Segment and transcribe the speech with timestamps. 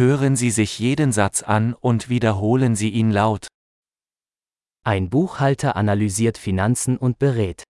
[0.00, 3.48] Hören Sie sich jeden Satz an und wiederholen Sie ihn laut.
[4.82, 7.64] Ein Buchhalter analysiert Finanzen und berät.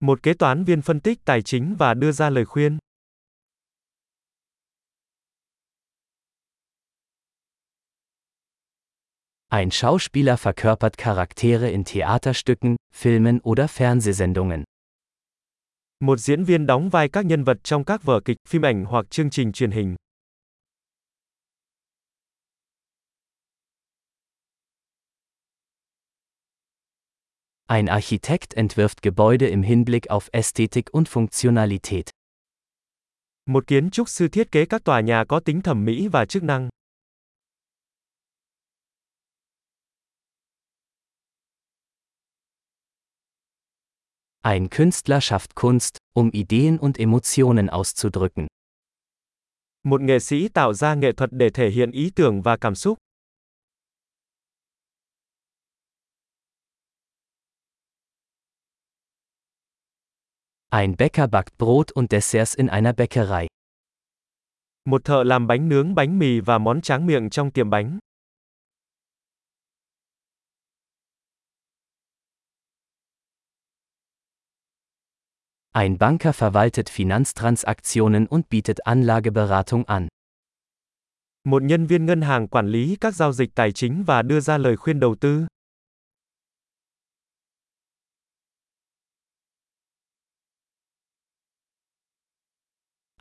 [0.00, 2.78] Một kế toán viên phân tích tài chính và đưa ra lời khuyên.
[9.48, 14.64] Ein Schauspieler verkörpert Charaktere in Theaterstücken, Filmen oder Fernsehsendungen.
[16.00, 19.10] Một diễn viên đóng vai các nhân vật trong các vở kịch, phim ảnh hoặc
[19.10, 19.96] chương trình truyền hình.
[27.70, 32.10] Ein Architekt entwirft Gebäude im Hinblick auf Ästhetik und Funktionalität.
[33.46, 36.42] Một kiến trúc sư thiết kế các tòa nhà có tính thẩm mỹ và chức
[36.42, 36.68] năng.
[44.42, 48.46] Ein Künstler schafft Kunst, um Ideen und Emotionen auszudrücken.
[49.84, 52.98] Một nghệ sĩ tạo ra nghệ thuật để thể hiện ý tưởng và cảm xúc.
[60.72, 63.48] Ein Bäcker backt Brot und Desserts in einer Bäckerei.
[64.84, 67.98] Một thợ làm bánh nướng bánh mì và món tráng miệng trong tiệm bánh.
[75.72, 80.08] Ein Banker verwaltet Finanztransaktionen und bietet Anlageberatung an.
[81.44, 84.58] Một nhân viên ngân hàng quản lý các giao dịch tài chính và đưa ra
[84.58, 85.46] lời khuyên đầu tư.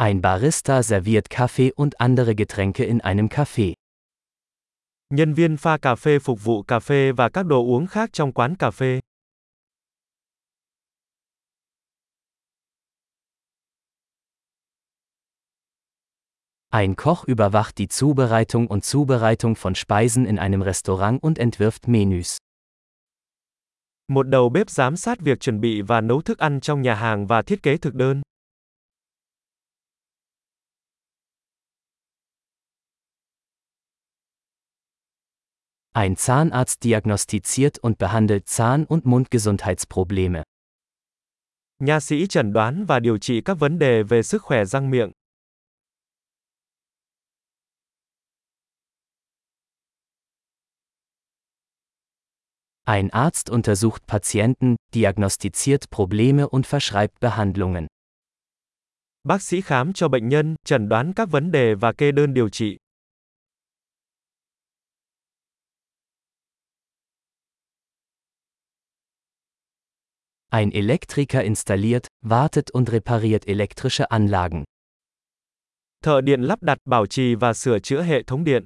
[0.02, 3.74] Ein Barista serviert Kaffee und andere Getränke in einem Café.
[5.10, 8.32] Nhân viên pha cà phê phục vụ cà phê và các đồ uống khác trong
[8.32, 9.00] quán cà phê.
[16.70, 22.38] Ein Koch überwacht die Zubereitung und Zubereitung von Speisen in einem Restaurant und entwirft Menüs.
[24.08, 27.28] Một đầu bếp giám sát việc chuẩn bị và nấu thức ăn trong nhà hàng
[27.28, 28.22] và thiết kế thực đơn.
[35.94, 40.44] Ein Zahnarzt diagnostiziert und behandelt Zahn- und Mundgesundheitsprobleme.
[41.80, 45.12] Nha sĩ chẩn đoán và điều trị các vấn đề về sức khỏe răng miệng.
[52.84, 57.88] Ein Arzt untersucht Patienten, diagnostiziert Probleme und verschreibt Behandlungen.
[59.24, 62.50] Bác sĩ khám cho bệnh nhân, chẩn đoán các vấn đề và kê đơn điều
[62.50, 62.78] trị.
[70.52, 74.64] Ein Elektriker installiert, wartet und repariert elektrische Anlagen.
[76.04, 78.66] Thợ điện lắp đặt, bảo trì và sửa chữa hệ thống điện.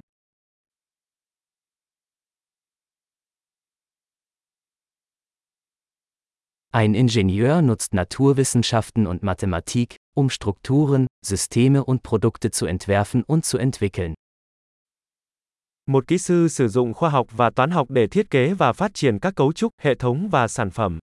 [6.70, 13.58] Ein Ingenieur nutzt Naturwissenschaften und Mathematik, um Strukturen, Systeme und Produkte zu entwerfen und zu
[13.58, 14.14] entwickeln.
[15.86, 18.94] Một kỹ sư sử dụng khoa học và toán học để thiết kế và phát
[18.94, 20.98] triển các cấu trúc, hệ thống và sản phẩm.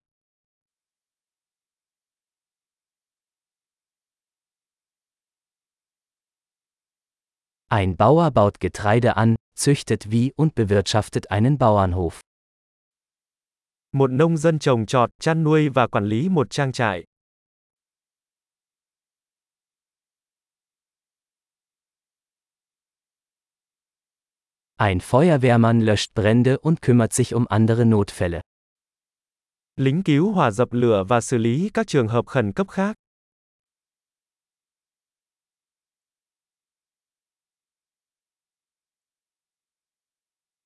[7.71, 12.19] Ein Bauer baut Getreide an, züchtet wie und bewirtschaftet einen Bauernhof.
[13.93, 17.05] Một nông dân trồng trọt, chăn nuôi và quản lý một trang trại.
[24.75, 28.41] Ein Feuerwehrmann löscht Brände und kümmert sich um andere Notfälle.
[29.75, 33.00] Lính cứu hỏa dập lửa và xử lý các trường hợp khẩn cấp khác.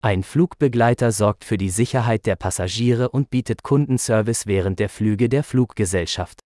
[0.05, 5.43] Ein Flugbegleiter sorgt für die Sicherheit der Passagiere und bietet Kundenservice während der Flüge der
[5.43, 6.39] Fluggesellschaft.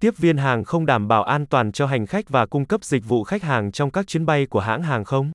[0.00, 3.04] Tiếp viên hàng không đảm bảo an toàn cho hành khách và cung cấp dịch
[3.04, 5.32] vụ khách hàng trong các chuyến bay của hãng hàng không.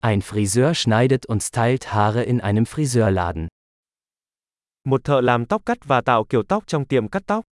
[0.00, 3.48] Ein Friseur schneidet und stylt Haare in einem Friseurladen.
[4.84, 7.44] Một thợ làm tóc cắt và tạo kiểu tóc trong tiệm cắt tóc.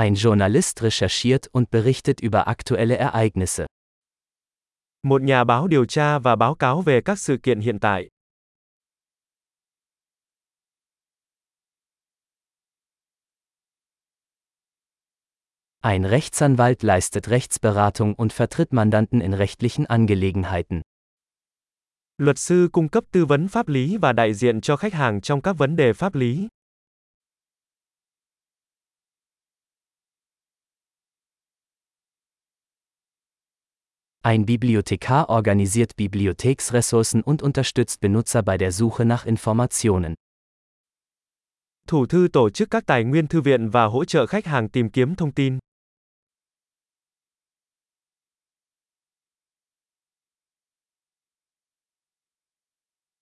[0.00, 3.66] Ein Journalist recherchiert und berichtet über aktuelle Ereignisse.
[5.02, 8.08] Một nhà báo điều tra và báo cáo về các sự kiện hiện tại.
[15.80, 20.80] Ein Rechtsanwalt leistet Rechtsberatung und vertritt Mandanten in rechtlichen Angelegenheiten.
[22.18, 25.40] Luật sư cung cấp tư vấn pháp lý và đại diện cho khách hàng trong
[25.40, 26.48] các vấn đề pháp lý.
[34.22, 40.14] Ein Bibliothekar organisiert Bibliotheksressourcen und unterstützt Benutzer bei der Suche nach Informationen.
[41.88, 44.90] Thủ thư tổ chức các tài nguyên thư viện và hỗ trợ khách hàng tìm
[44.90, 45.58] kiếm thông tin.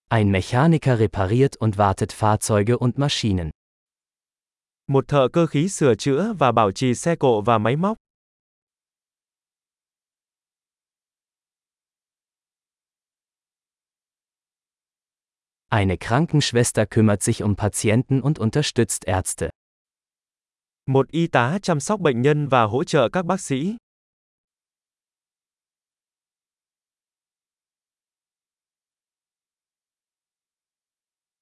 [0.09, 3.51] Ein Mechaniker repariert und wartet Fahrzeuge und Maschinen.
[4.87, 7.97] Một thợ cơ khí sửa chữa và bảo trì xe cộ và máy móc.
[15.71, 19.51] Eine Krankenschwester kümmert sich um Patienten und unterstützt Ärzte.
[20.87, 23.77] Một y tá chăm sóc bệnh nhân và hỗ trợ các bác sĩ.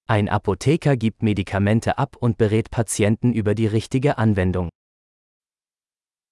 [0.08, 4.68] Ein Apotheker gibt Medikamente ab und berät Patienten über die richtige Anwendung.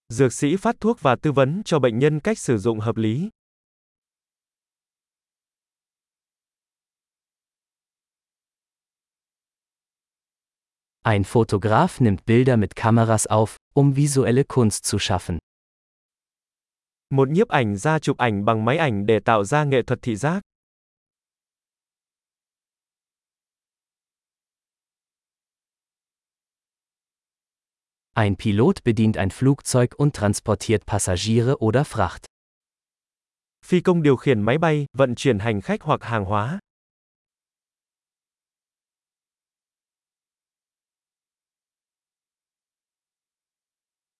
[0.08, 3.30] Dược sĩ phát thuốc và tư vấn cho bệnh nhân cách sử dụng hợp lý.
[11.06, 15.38] Ein Fotograf nimmt Bilder mit Kameras auf, um visuelle Kunst zu schaffen.
[17.10, 20.16] Một nhiếp ảnh gia chụp ảnh bằng máy ảnh để tạo ra nghệ thuật thị
[20.16, 20.42] giác.
[28.14, 32.26] Ein Pilot bedient ein Flugzeug und transportiert Passagiere oder Fracht.
[33.66, 36.58] Phi công điều khiển máy bay, vận chuyển hành khách hoặc hàng hóa.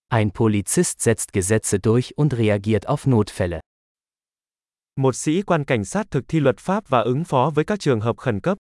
[0.09, 3.61] Ein Polizist setzt Gesetze durch und reagiert auf Notfälle.
[4.97, 8.01] Một sĩ quan cảnh sát thực thi luật pháp và ứng phó với các trường
[8.01, 8.59] hợp khẩn cấp.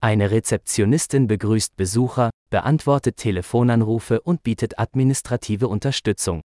[0.00, 6.40] Eine Rezeptionistin begrüßt Besucher, beantwortet Telefonanrufe und bietet administrative Unterstützung.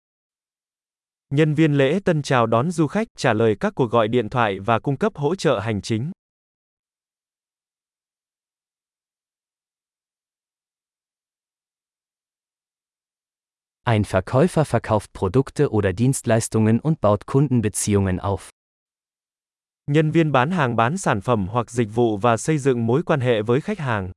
[1.30, 4.58] Nhân viên lễ tân chào đón du khách, trả lời các cuộc gọi điện thoại
[4.60, 6.10] và cung cấp hỗ trợ hành chính.
[13.90, 18.50] Ein Verkäufer verkauft Produkte oder Dienstleistungen und baut Kundenbeziehungen auf.
[19.90, 23.20] Nhân viên bán hàng bán sản phẩm hoặc dịch vụ và xây dựng mối quan
[23.20, 24.12] hệ với khách hàng.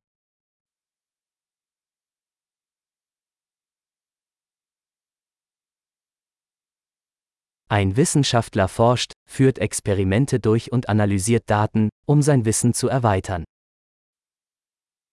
[7.67, 13.43] Ein Wissenschaftler forscht, führt Experimente durch und analysiert Daten, um sein Wissen zu erweitern.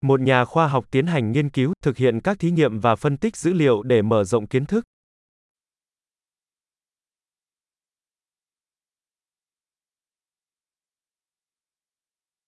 [0.04, 3.16] Một nhà khoa học tiến hành nghiên cứu, thực hiện các thí nghiệm và phân
[3.16, 4.84] tích dữ liệu để mở rộng kiến thức.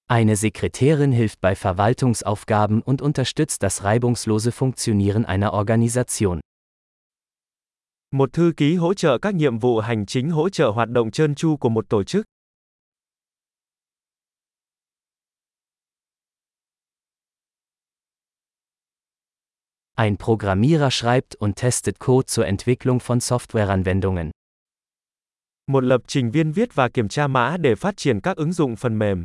[0.07, 6.41] Eine Sekretärin hilft bei Verwaltungsaufgaben und unterstützt das reibungslose Funktionieren einer Organisation.
[8.11, 11.35] Một thư ký hỗ trợ các nhiệm vụ hành chính hỗ trợ hoạt động trơn
[11.35, 12.27] tru của một tổ chức.
[19.95, 24.31] Ein Programmierer schreibt und testet Code zur Entwicklung von Softwareanwendungen.
[25.67, 28.77] Một lập trình viên viết và kiểm tra mã để phát triển các ứng dụng
[28.77, 29.23] phần mềm.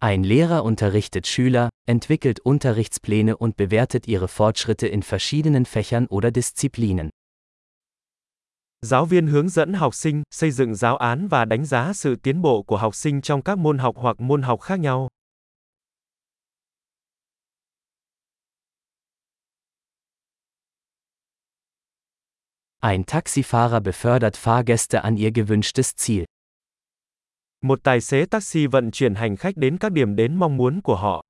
[0.00, 7.10] Ein Lehrer unterrichtet Schüler, entwickelt Unterrichtspläne und bewertet ihre Fortschritte in verschiedenen Fächern oder Disziplinen.
[8.86, 12.42] Giáo viên hướng dẫn học sinh, xây dựng giáo án và đánh giá sự tiến
[12.42, 15.08] bộ của học sinh trong các môn học hoặc môn học khác nhau.
[22.80, 26.24] Ein Taxifahrer befördert Fahrgäste an ihr gewünschtes Ziel.
[27.62, 30.96] Một tài xế taxi vận chuyển hành khách đến các điểm đến mong muốn của
[30.96, 31.27] họ.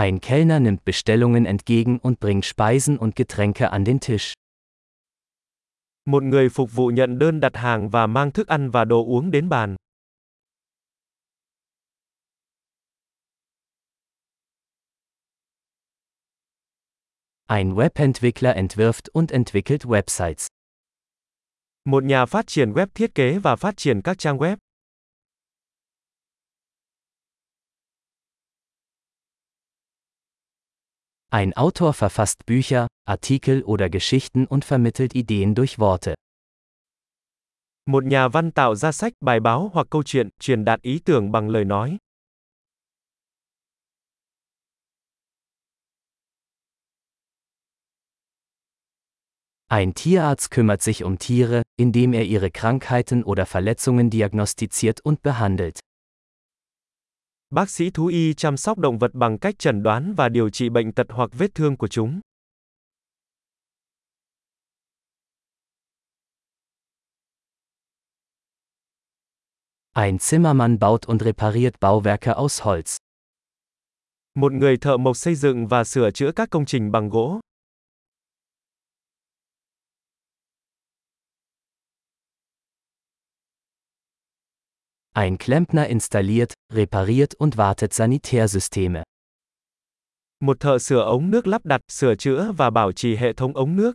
[0.00, 4.32] Ein Kellner nimmt Bestellungen entgegen und bringt Speisen und Getränke an den Tisch.
[6.06, 9.30] Một người phục vụ nhận đơn đặt hàng và mang thức ăn và đồ uống
[9.30, 9.76] đến bàn.
[17.46, 20.46] Ein Webentwickler entwirft und entwickelt Websites.
[21.84, 24.56] Một nhà phát triển web thiết kế và phát triển các trang web.
[31.32, 36.14] Ein Autor verfasst Bücher, Artikel oder Geschichten und vermittelt Ideen durch Worte.
[37.86, 41.32] Một nhà văn tạo ra sách, bài báo hoặc câu chuyện, truyền đạt ý tưởng
[41.32, 41.98] bằng lời nói.
[49.68, 55.78] Ein Tierarzt kümmert sich um Tiere, indem er ihre Krankheiten oder Verletzungen diagnostiziert und behandelt.
[57.54, 60.68] Bác sĩ thú y chăm sóc động vật bằng cách chẩn đoán và điều trị
[60.68, 62.20] bệnh tật hoặc vết thương của chúng.
[69.92, 72.96] Ein Zimmermann baut und repariert Bauwerke aus Holz.
[74.34, 77.40] Một người thợ mộc xây dựng và sửa chữa các công trình bằng gỗ.
[85.12, 89.02] Ein Klempner installiert, repariert und wartet Sanitärsysteme.
[90.40, 93.76] Một thợ sửa ống nước lắp đặt, sửa chữa và bảo trì hệ thống ống
[93.76, 93.94] nước.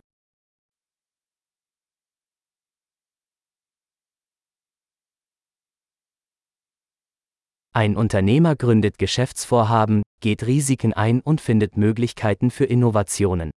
[7.72, 13.50] Ein Unternehmer gründet Geschäftsvorhaben, geht Risiken ein und findet Möglichkeiten für Innovationen.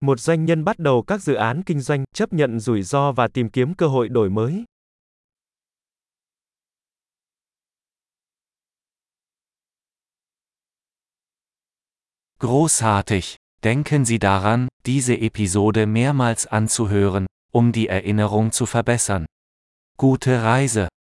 [0.00, 3.28] Một doanh nhân bắt đầu các dự án kinh doanh, chấp nhận rủi ro và
[3.28, 4.64] tìm kiếm cơ hội đổi mới.
[12.46, 13.38] Großartig!
[13.64, 19.26] Denken Sie daran, diese Episode mehrmals anzuhören, um die Erinnerung zu verbessern.
[19.96, 20.86] Gute Reise!